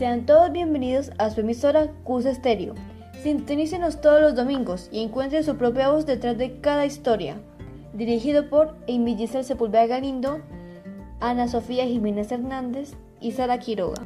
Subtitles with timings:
[0.00, 2.72] Sean todos bienvenidos a su emisora CUS Estéreo.
[3.22, 7.36] Sintonícenos todos los domingos y encuentren su propia voz detrás de cada historia.
[7.92, 10.40] Dirigido por Amy Giselle Sepúlveda Galindo,
[11.20, 14.02] Ana Sofía Jiménez Hernández y Sara Quiroga.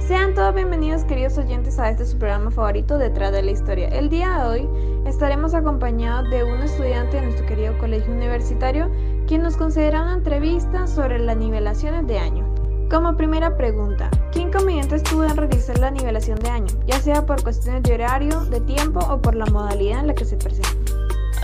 [0.00, 3.86] Sean todos bienvenidos queridos oyentes a este su programa favorito Detrás de la Historia.
[3.86, 4.68] El día de hoy
[5.06, 8.90] estaremos acompañados de un estudiante de nuestro querido colegio universitario
[9.32, 12.44] quien nos concederá una entrevista sobre las nivelaciones de año.
[12.90, 17.42] Como primera pregunta, ¿qué inconveniente estuvo en realizar la nivelación de año, ya sea por
[17.42, 20.92] cuestiones de horario, de tiempo o por la modalidad en la que se presenta?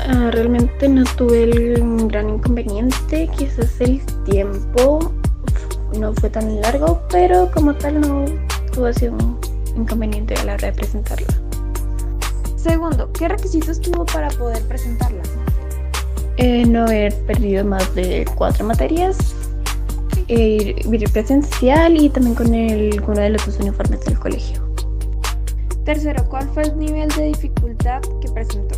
[0.06, 5.10] Uh, realmente no tuve el gran inconveniente, quizás el tiempo
[5.98, 8.26] no fue tan largo, pero como tal no
[8.70, 9.40] tuvo sido un
[9.76, 11.28] inconveniente a la hora de presentarla.
[12.54, 15.22] Segundo, ¿qué requisitos tuvo para poder presentarla?
[16.38, 19.18] Eh, no haber perdido más de cuatro materias,
[20.28, 24.62] eh, ir presencial y también con el, uno de los dos uniformes del colegio.
[25.84, 28.76] Tercero, ¿cuál fue el nivel de dificultad que presentó?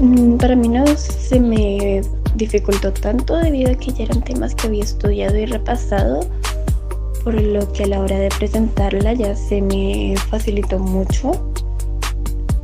[0.00, 2.02] Mm, para mí no se me
[2.34, 6.26] dificultó tanto debido a que ya eran temas que había estudiado y repasado,
[7.22, 11.51] por lo que a la hora de presentarla ya se me facilitó mucho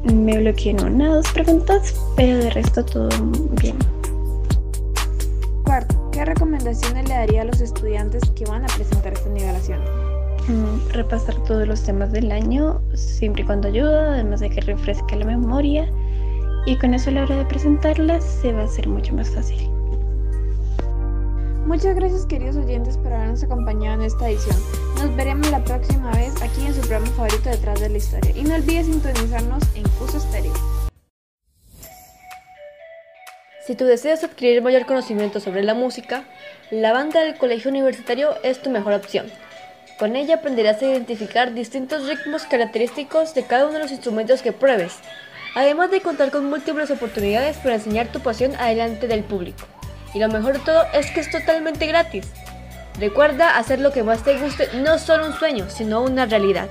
[0.04, 3.08] me bloqueé en una o dos preguntas, pero de resto todo
[3.60, 3.76] bien.
[5.64, 9.80] Cuarto, ¿qué recomendaciones le daría a los estudiantes que van a presentar esta nivelación?
[10.48, 15.16] Mm, repasar todos los temas del año, siempre y cuando ayuda, además de que refresque
[15.16, 15.90] la memoria,
[16.64, 19.70] y con eso a la hora de presentarlas se va a hacer mucho más fácil.
[21.68, 24.56] Muchas gracias queridos oyentes por habernos acompañado en esta edición.
[24.94, 28.32] Nos veremos la próxima vez aquí en su programa favorito Detrás de la Historia.
[28.34, 30.54] Y no olvides sintonizarnos en Curso Estéreo.
[33.66, 36.24] Si tú deseas adquirir mayor conocimiento sobre la música,
[36.70, 39.26] la banda del colegio universitario es tu mejor opción.
[39.98, 44.52] Con ella aprenderás a identificar distintos ritmos característicos de cada uno de los instrumentos que
[44.52, 44.94] pruebes,
[45.54, 49.66] además de contar con múltiples oportunidades para enseñar tu pasión adelante del público.
[50.14, 52.26] Y lo mejor de todo es que es totalmente gratis.
[52.98, 56.68] Recuerda hacer lo que más te guste, no solo un sueño, sino una realidad.